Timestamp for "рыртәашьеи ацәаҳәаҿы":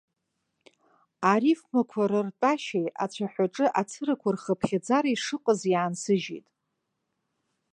2.11-3.65